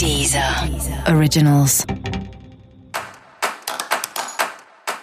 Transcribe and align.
Deezer 0.00 0.42
Originals. 1.14 1.84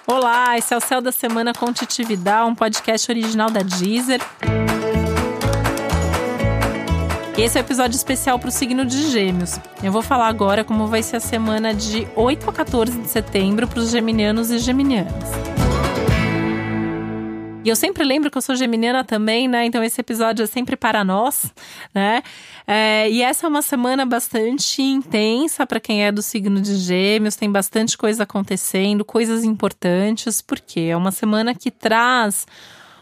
Olá, 0.07 0.57
esse 0.57 0.73
é 0.73 0.77
o 0.77 0.79
Céu 0.79 0.99
da 1.01 1.11
Semana 1.11 1.53
com 1.53 1.67
um 1.67 2.55
podcast 2.55 3.11
original 3.11 3.51
da 3.51 3.61
Deezer. 3.61 4.19
Esse 7.37 7.59
é 7.59 7.61
o 7.61 7.63
um 7.63 7.67
episódio 7.67 7.95
especial 7.95 8.39
para 8.39 8.49
o 8.49 8.51
signo 8.51 8.87
de 8.87 9.11
Gêmeos. 9.11 9.59
Eu 9.83 9.91
vou 9.91 10.01
falar 10.01 10.29
agora 10.29 10.63
como 10.63 10.87
vai 10.87 11.03
ser 11.03 11.17
a 11.17 11.19
semana 11.19 11.75
de 11.75 12.07
8 12.15 12.49
a 12.49 12.53
14 12.53 12.99
de 12.99 13.07
setembro 13.07 13.67
para 13.67 13.77
os 13.77 13.91
geminianos 13.91 14.49
e 14.49 14.57
geminianas. 14.57 15.46
E 17.67 17.69
eu 17.69 17.75
sempre 17.75 18.05
lembro 18.05 18.31
que 18.31 18.37
eu 18.37 18.41
sou 18.41 18.55
geminiana 18.55 19.03
também, 19.03 19.45
né? 19.45 19.65
Então 19.65 19.83
esse 19.83 19.99
episódio 19.99 20.41
é 20.41 20.45
sempre 20.45 20.77
para 20.77 21.03
nós, 21.03 21.53
né? 21.93 22.23
É, 22.65 23.09
e 23.09 23.21
essa 23.21 23.45
é 23.45 23.49
uma 23.49 23.61
semana 23.61 24.05
bastante 24.05 24.81
intensa 24.81 25.67
para 25.67 25.77
quem 25.77 26.05
é 26.05 26.09
do 26.09 26.21
signo 26.21 26.61
de 26.61 26.77
Gêmeos, 26.77 27.35
tem 27.35 27.51
bastante 27.51 27.97
coisa 27.97 28.23
acontecendo, 28.23 29.03
coisas 29.03 29.43
importantes, 29.43 30.41
porque 30.41 30.79
é 30.79 30.95
uma 30.95 31.11
semana 31.11 31.53
que 31.53 31.69
traz 31.69 32.47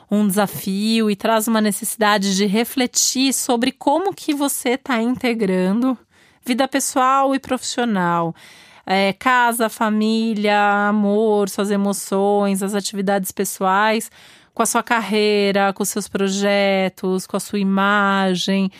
um 0.09 0.25
desafio 0.25 1.11
e 1.11 1.15
traz 1.15 1.47
uma 1.47 1.61
necessidade 1.61 2.35
de 2.35 2.47
refletir 2.47 3.33
sobre 3.33 3.71
como 3.71 4.15
que 4.15 4.33
você 4.33 4.69
está 4.69 4.99
integrando 4.99 5.95
vida 6.43 6.67
pessoal 6.67 7.35
e 7.35 7.39
profissional. 7.39 8.33
É, 8.83 9.13
casa, 9.13 9.69
família, 9.69 10.87
amor, 10.89 11.49
suas 11.49 11.69
emoções, 11.69 12.63
as 12.63 12.73
atividades 12.73 13.31
pessoais 13.31 14.09
com 14.55 14.63
a 14.63 14.65
sua 14.65 14.81
carreira, 14.81 15.73
com 15.73 15.83
os 15.83 15.89
seus 15.89 16.07
projetos, 16.07 17.27
com 17.27 17.35
a 17.35 17.39
sua 17.41 17.59
imagem. 17.59 18.71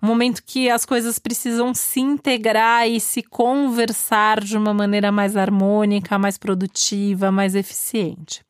Um 0.00 0.06
momento 0.06 0.42
que 0.46 0.70
as 0.70 0.84
coisas 0.84 1.18
precisam 1.18 1.74
se 1.74 1.98
integrar 1.98 2.86
e 2.88 3.00
se 3.00 3.20
conversar 3.20 4.40
de 4.40 4.56
uma 4.56 4.72
maneira 4.72 5.10
mais 5.10 5.36
harmônica, 5.36 6.16
mais 6.18 6.38
produtiva, 6.38 7.32
mais 7.32 7.56
eficiente. 7.56 8.42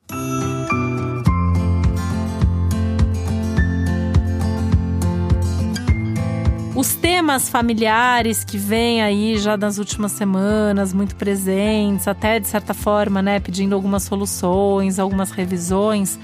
Os 6.77 6.97
temas 6.97 7.49
familiares 7.49 8.45
que 8.45 8.59
vêm 8.59 9.01
aí 9.01 9.39
já 9.39 9.57
nas 9.57 9.79
últimas 9.79 10.13
semanas, 10.13 10.93
muito 10.93 11.15
presentes, 11.17 12.07
até 12.07 12.39
de 12.39 12.49
certa 12.49 12.75
forma, 12.75 13.23
né, 13.23 13.41
pedindo 13.41 13.75
algumas 13.75 14.03
soluções, 14.03 14.99
algumas 14.99 15.31
revisões 15.31 16.19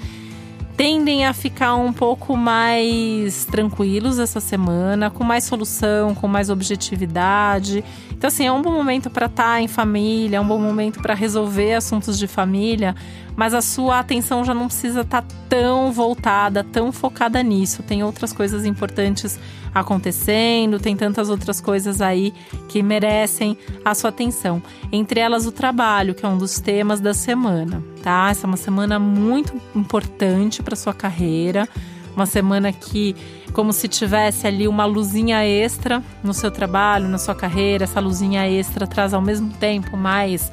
tendem 0.81 1.27
a 1.27 1.35
ficar 1.35 1.75
um 1.75 1.93
pouco 1.93 2.35
mais 2.35 3.45
tranquilos 3.45 4.19
essa 4.19 4.41
semana, 4.41 5.11
com 5.11 5.23
mais 5.23 5.45
solução, 5.45 6.15
com 6.15 6.27
mais 6.27 6.49
objetividade. 6.49 7.85
Então, 8.21 8.29
assim, 8.29 8.47
é 8.47 8.53
um 8.53 8.61
bom 8.61 8.71
momento 8.71 9.09
para 9.09 9.25
estar 9.25 9.55
tá 9.55 9.63
em 9.63 9.67
família, 9.67 10.37
é 10.37 10.41
um 10.43 10.47
bom 10.47 10.61
momento 10.61 11.01
para 11.01 11.15
resolver 11.15 11.73
assuntos 11.73 12.19
de 12.19 12.27
família, 12.27 12.95
mas 13.35 13.55
a 13.55 13.63
sua 13.63 13.99
atenção 13.99 14.45
já 14.45 14.53
não 14.53 14.67
precisa 14.67 15.01
estar 15.01 15.23
tá 15.23 15.35
tão 15.49 15.91
voltada, 15.91 16.63
tão 16.63 16.93
focada 16.93 17.43
nisso. 17.43 17.83
Tem 17.83 18.05
outras 18.05 18.31
coisas 18.31 18.67
importantes 18.67 19.41
acontecendo, 19.75 20.79
tem 20.79 20.95
tantas 20.95 21.31
outras 21.31 21.63
coisas 21.63 22.03
aí 22.03 22.35
que 22.69 22.83
merecem 22.83 23.57
a 23.83 23.95
sua 23.95 24.11
atenção. 24.11 24.63
Entre 24.93 25.19
elas, 25.19 25.47
o 25.47 25.51
trabalho, 25.51 26.15
que 26.15 26.27
é 26.27 26.29
um 26.29 26.37
dos 26.37 26.61
temas 26.61 27.01
da 27.01 27.15
semana, 27.15 27.83
tá? 28.03 28.29
Essa 28.31 28.47
é 28.47 28.49
uma 28.49 28.59
semana 28.59 28.99
muito 28.99 29.59
importante 29.75 30.63
para 30.63 30.77
sua 30.77 30.93
carreira. 30.93 31.67
Uma 32.15 32.27
semana 32.27 32.73
que, 32.73 33.15
como 33.53 33.73
se 33.73 33.89
tivesse 33.89 34.47
ali 34.47 34.67
uma 34.67 34.85
luzinha 34.85 35.45
extra 35.47 36.03
no 36.23 36.35
seu 36.35 36.51
trabalho, 36.51 37.09
na 37.09 37.19
sua 37.19 37.35
carreira, 37.35 37.85
essa 37.85 38.01
luzinha 38.01 38.49
extra 38.49 38.87
traz 38.87 39.15
ao 39.15 39.23
mesmo 39.23 39.51
tempo 39.55 39.97
mais 39.97 40.51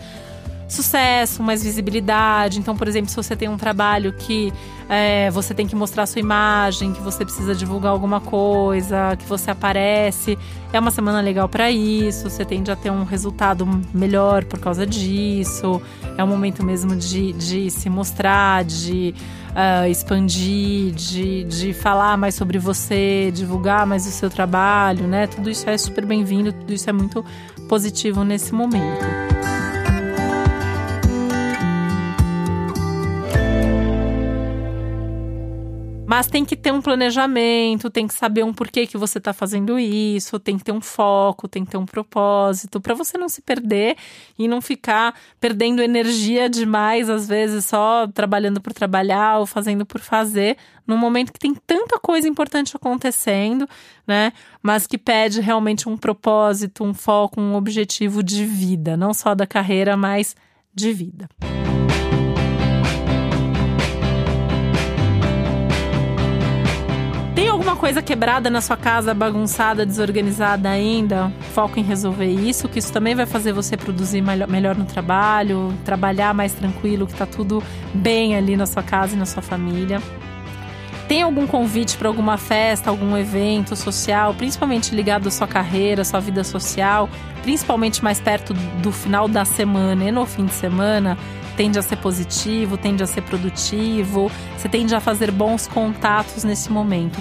sucesso, 0.68 1.42
mais 1.42 1.64
visibilidade. 1.64 2.60
Então, 2.60 2.76
por 2.76 2.88
exemplo, 2.88 3.10
se 3.10 3.16
você 3.16 3.36
tem 3.36 3.48
um 3.48 3.58
trabalho 3.58 4.14
que 4.14 4.54
é, 4.90 5.30
você 5.32 5.54
tem 5.54 5.68
que 5.68 5.76
mostrar 5.76 6.06
sua 6.06 6.20
imagem, 6.20 6.94
que 6.94 7.02
você 7.02 7.24
precisa 7.24 7.56
divulgar 7.56 7.92
alguma 7.92 8.20
coisa, 8.20 9.16
que 9.18 9.26
você 9.26 9.52
aparece, 9.52 10.38
é 10.72 10.80
uma 10.80 10.92
semana 10.92 11.22
legal 11.22 11.48
para 11.48 11.72
isso. 11.72 12.30
Você 12.30 12.44
tende 12.46 12.72
a 12.72 12.76
ter 12.76 12.92
um 12.92 13.04
resultado 13.04 13.68
melhor 13.94 14.44
por 14.46 14.60
causa 14.60 14.86
disso. 14.86 15.82
É 16.18 16.24
um 16.24 16.28
momento 16.28 16.64
mesmo 16.64 16.96
de, 16.96 17.34
de 17.34 17.72
se 17.72 17.90
mostrar, 17.90 18.64
de 18.64 19.14
uh, 19.52 19.90
expandir, 19.90 20.94
de, 20.94 21.44
de 21.46 21.74
falar 21.74 22.18
mais 22.18 22.36
sobre 22.36 22.60
você, 22.60 23.32
divulgar 23.34 23.86
mais 23.86 24.06
o 24.06 24.12
seu 24.12 24.30
trabalho, 24.30 25.08
né? 25.08 25.28
Tudo 25.28 25.50
isso 25.50 25.70
é 25.70 25.78
super 25.78 26.06
bem-vindo, 26.06 26.52
tudo 26.54 26.74
isso 26.74 26.90
é 26.90 26.94
muito 26.94 27.24
positivo 27.68 28.24
nesse 28.24 28.54
momento. 28.54 29.37
Mas 36.18 36.26
tem 36.26 36.44
que 36.44 36.56
ter 36.56 36.74
um 36.74 36.82
planejamento, 36.82 37.92
tem 37.92 38.08
que 38.08 38.14
saber 38.16 38.44
um 38.44 38.52
porquê 38.52 38.88
que 38.88 38.98
você 38.98 39.20
está 39.20 39.34
fazendo 39.34 39.78
isso, 39.78 40.40
tem 40.40 40.58
que 40.58 40.64
ter 40.64 40.72
um 40.72 40.82
foco, 40.82 41.48
tem 41.48 41.64
que 41.64 41.70
ter 41.70 41.78
um 41.78 41.86
propósito, 41.86 42.82
para 42.82 42.96
você 42.96 43.20
não 43.20 43.30
se 43.30 43.40
perder 43.40 43.96
e 44.36 44.48
não 44.48 44.60
ficar 44.60 45.14
perdendo 45.40 45.80
energia 45.80 46.50
demais, 46.50 47.08
às 47.08 47.28
vezes 47.28 47.66
só 47.66 48.08
trabalhando 48.08 48.60
por 48.60 48.74
trabalhar 48.74 49.38
ou 49.38 49.46
fazendo 49.46 49.86
por 49.86 50.02
fazer, 50.02 50.58
num 50.88 50.98
momento 50.98 51.32
que 51.32 51.38
tem 51.38 51.54
tanta 51.54 52.00
coisa 52.00 52.28
importante 52.28 52.76
acontecendo, 52.76 53.70
né? 54.08 54.34
Mas 54.60 54.88
que 54.88 54.98
pede 54.98 55.40
realmente 55.40 55.88
um 55.88 55.96
propósito, 55.96 56.84
um 56.84 56.96
foco, 56.96 57.40
um 57.40 57.54
objetivo 57.54 58.24
de 58.24 58.44
vida, 58.44 58.98
não 58.98 59.14
só 59.14 59.36
da 59.36 59.46
carreira, 59.46 59.96
mas 59.96 60.36
de 60.74 60.92
vida. 60.92 61.30
Coisa 67.78 68.02
quebrada 68.02 68.50
na 68.50 68.60
sua 68.60 68.76
casa, 68.76 69.14
bagunçada, 69.14 69.86
desorganizada 69.86 70.70
ainda, 70.70 71.32
foco 71.54 71.80
em 71.80 71.84
resolver 71.84 72.26
isso, 72.26 72.68
que 72.68 72.80
isso 72.80 72.92
também 72.92 73.14
vai 73.16 73.26
fazer 73.26 73.54
você 73.54 73.78
produzir 73.78 74.22
melhor 74.22 74.76
no 74.76 74.86
trabalho, 74.86 75.74
trabalhar 75.86 76.34
mais 76.34 76.54
tranquilo, 76.54 77.06
que 77.06 77.14
tá 77.14 77.26
tudo 77.26 77.64
bem 77.94 78.36
ali 78.36 78.58
na 78.58 78.66
sua 78.66 78.82
casa 78.82 79.16
e 79.16 79.18
na 79.18 79.26
sua 79.26 79.44
família. 79.44 80.02
Tem 81.08 81.22
algum 81.22 81.48
convite 81.48 81.96
para 81.98 82.10
alguma 82.10 82.36
festa, 82.36 82.90
algum 82.90 83.16
evento 83.16 83.76
social, 83.76 84.34
principalmente 84.34 84.94
ligado 84.94 85.28
à 85.28 85.32
sua 85.32 85.48
carreira, 85.48 86.02
à 86.02 86.06
sua 86.06 86.20
vida 86.20 86.44
social, 86.44 87.08
principalmente 87.44 88.04
mais 88.04 88.20
perto 88.20 88.54
do 88.54 88.92
final 88.92 89.28
da 89.28 89.46
semana 89.46 90.04
e 90.04 90.12
no 90.12 90.26
fim 90.26 90.46
de 90.46 90.54
semana? 90.54 91.18
Tende 91.56 91.80
a 91.80 91.82
ser 91.82 91.96
positivo, 91.98 92.78
tende 92.78 93.02
a 93.04 93.08
ser 93.08 93.22
produtivo, 93.22 94.30
você 94.58 94.68
tende 94.68 94.94
a 94.94 95.00
fazer 95.00 95.32
bons 95.32 95.66
contatos 95.66 96.44
nesse 96.44 96.72
momento. 96.72 97.20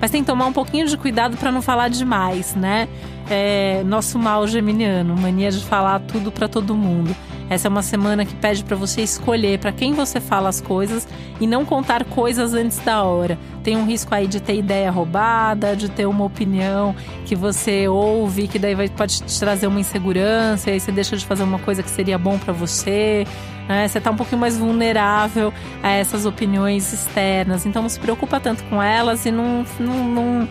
Mas 0.00 0.10
tem 0.10 0.22
que 0.22 0.26
tomar 0.26 0.46
um 0.46 0.52
pouquinho 0.52 0.86
de 0.86 0.96
cuidado 0.96 1.36
para 1.36 1.50
não 1.50 1.60
falar 1.60 1.88
demais, 1.88 2.54
né? 2.54 2.88
É, 3.30 3.82
nosso 3.84 4.18
mal 4.18 4.46
geminiano, 4.46 5.16
mania 5.16 5.50
de 5.50 5.64
falar 5.64 6.00
tudo 6.00 6.30
para 6.30 6.48
todo 6.48 6.74
mundo. 6.74 7.14
Essa 7.50 7.68
é 7.68 7.70
uma 7.70 7.82
semana 7.82 8.24
que 8.24 8.34
pede 8.34 8.62
para 8.62 8.76
você 8.76 9.00
escolher 9.00 9.58
para 9.58 9.72
quem 9.72 9.94
você 9.94 10.20
fala 10.20 10.48
as 10.48 10.60
coisas 10.60 11.08
e 11.40 11.46
não 11.46 11.64
contar 11.64 12.04
coisas 12.04 12.52
antes 12.52 12.78
da 12.78 13.02
hora. 13.02 13.38
Tem 13.68 13.76
um 13.76 13.84
risco 13.84 14.14
aí 14.14 14.26
de 14.26 14.40
ter 14.40 14.56
ideia 14.56 14.90
roubada, 14.90 15.76
de 15.76 15.90
ter 15.90 16.06
uma 16.06 16.24
opinião 16.24 16.96
que 17.26 17.36
você 17.36 17.86
ouve, 17.86 18.48
que 18.48 18.58
daí 18.58 18.74
vai, 18.74 18.88
pode 18.88 19.22
te 19.22 19.38
trazer 19.38 19.66
uma 19.66 19.78
insegurança, 19.78 20.70
e 20.70 20.72
aí 20.72 20.80
você 20.80 20.90
deixa 20.90 21.18
de 21.18 21.26
fazer 21.26 21.42
uma 21.42 21.58
coisa 21.58 21.82
que 21.82 21.90
seria 21.90 22.16
bom 22.16 22.38
para 22.38 22.50
você. 22.50 23.26
Né? 23.68 23.86
Você 23.86 23.98
está 23.98 24.10
um 24.10 24.16
pouquinho 24.16 24.40
mais 24.40 24.56
vulnerável 24.56 25.52
a 25.82 25.90
essas 25.90 26.24
opiniões 26.24 26.90
externas. 26.94 27.66
Então 27.66 27.82
não 27.82 27.90
se 27.90 28.00
preocupa 28.00 28.40
tanto 28.40 28.64
com 28.70 28.82
elas 28.82 29.26
e 29.26 29.30
não, 29.30 29.66
não, 29.78 30.02
não 30.02 30.48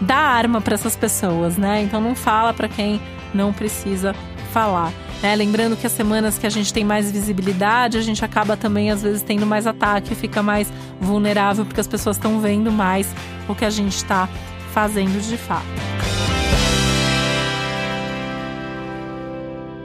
dá 0.00 0.16
arma 0.16 0.60
para 0.60 0.74
essas 0.74 0.96
pessoas, 0.96 1.56
né? 1.56 1.82
Então 1.82 2.00
não 2.00 2.16
fala 2.16 2.52
para 2.52 2.66
quem 2.66 3.00
não 3.32 3.52
precisa 3.52 4.12
falar. 4.52 4.92
Né? 5.22 5.34
Lembrando 5.34 5.76
que 5.76 5.86
as 5.86 5.92
semanas 5.92 6.38
que 6.38 6.46
a 6.46 6.50
gente 6.50 6.72
tem 6.72 6.84
mais 6.84 7.10
visibilidade, 7.10 7.98
a 7.98 8.02
gente 8.02 8.24
acaba 8.24 8.56
também, 8.56 8.90
às 8.90 9.02
vezes, 9.02 9.22
tendo 9.22 9.46
mais 9.46 9.66
ataque, 9.66 10.14
fica 10.14 10.42
mais 10.42 10.72
vulnerável, 11.00 11.64
porque 11.64 11.80
as 11.80 11.88
pessoas 11.88 12.16
estão 12.16 12.40
vendo 12.40 12.70
mais 12.70 13.08
o 13.48 13.54
que 13.54 13.64
a 13.64 13.70
gente 13.70 13.96
está 13.96 14.28
fazendo 14.72 15.20
de 15.20 15.36
fato. 15.36 15.66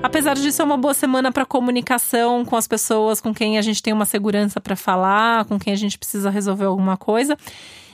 Apesar 0.03 0.33
disso, 0.33 0.61
é 0.61 0.65
uma 0.65 0.77
boa 0.77 0.95
semana 0.95 1.31
para 1.31 1.45
comunicação 1.45 2.43
com 2.43 2.55
as 2.55 2.67
pessoas 2.67 3.21
com 3.21 3.33
quem 3.33 3.57
a 3.57 3.61
gente 3.61 3.83
tem 3.83 3.93
uma 3.93 4.05
segurança 4.05 4.59
para 4.59 4.75
falar, 4.75 5.45
com 5.45 5.59
quem 5.59 5.71
a 5.71 5.75
gente 5.75 5.97
precisa 5.97 6.29
resolver 6.29 6.65
alguma 6.65 6.97
coisa. 6.97 7.37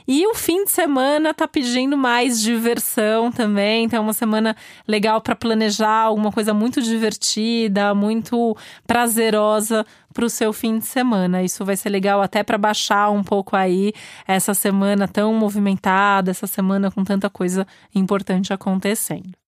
E 0.07 0.25
o 0.25 0.33
fim 0.33 0.63
de 0.63 0.71
semana 0.71 1.33
tá 1.33 1.47
pedindo 1.47 1.97
mais 1.97 2.41
diversão 2.41 3.29
também. 3.29 3.83
Então, 3.83 3.99
é 3.99 4.01
uma 4.01 4.13
semana 4.13 4.55
legal 4.87 5.19
para 5.19 5.35
planejar 5.35 6.03
alguma 6.03 6.31
coisa 6.31 6.53
muito 6.53 6.81
divertida, 6.81 7.93
muito 7.93 8.55
prazerosa 8.85 9.85
para 10.13 10.25
o 10.25 10.29
seu 10.29 10.53
fim 10.53 10.79
de 10.79 10.85
semana. 10.85 11.43
Isso 11.43 11.65
vai 11.65 11.75
ser 11.75 11.89
legal 11.89 12.21
até 12.21 12.41
para 12.41 12.57
baixar 12.57 13.09
um 13.09 13.23
pouco 13.23 13.55
aí 13.55 13.91
essa 14.25 14.53
semana 14.53 15.07
tão 15.07 15.33
movimentada, 15.33 16.31
essa 16.31 16.47
semana 16.47 16.89
com 16.89 17.03
tanta 17.03 17.29
coisa 17.29 17.67
importante 17.93 18.53
acontecendo 18.53 19.46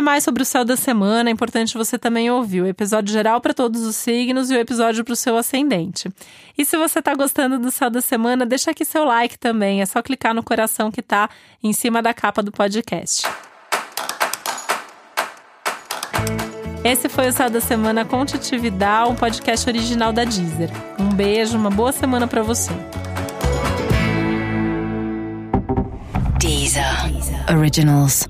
saber 0.00 0.02
mais 0.02 0.24
sobre 0.24 0.42
o 0.42 0.46
céu 0.46 0.64
da 0.64 0.76
semana, 0.76 1.30
é 1.30 1.32
importante 1.32 1.76
você 1.76 1.98
também 1.98 2.30
ouvir 2.30 2.62
o 2.62 2.66
episódio 2.66 3.12
geral 3.12 3.40
para 3.40 3.54
todos 3.54 3.82
os 3.82 3.94
signos 3.96 4.50
e 4.50 4.54
o 4.54 4.58
episódio 4.58 5.04
para 5.04 5.12
o 5.12 5.16
seu 5.16 5.36
ascendente. 5.36 6.08
E 6.56 6.64
se 6.64 6.76
você 6.76 6.98
está 6.98 7.14
gostando 7.14 7.58
do 7.58 7.70
céu 7.70 7.90
da 7.90 8.00
semana, 8.00 8.46
deixa 8.46 8.70
aqui 8.70 8.84
seu 8.84 9.04
like 9.04 9.38
também. 9.38 9.80
É 9.80 9.86
só 9.86 10.02
clicar 10.02 10.34
no 10.34 10.42
coração 10.42 10.90
que 10.90 11.00
está 11.00 11.28
em 11.62 11.72
cima 11.72 12.02
da 12.02 12.12
capa 12.14 12.42
do 12.42 12.50
podcast. 12.50 13.26
Esse 16.82 17.08
foi 17.10 17.28
o 17.28 17.32
Céu 17.32 17.50
da 17.50 17.60
Semana 17.60 18.06
com 18.06 18.24
Titi 18.24 18.56
Vidal, 18.56 19.10
um 19.10 19.14
podcast 19.14 19.68
original 19.68 20.14
da 20.14 20.24
Deezer. 20.24 20.70
Um 20.98 21.10
beijo, 21.10 21.58
uma 21.58 21.70
boa 21.70 21.92
semana 21.92 22.26
para 22.26 22.42
você. 22.42 22.72
Deezer. 26.38 26.84
Originals. 27.54 28.26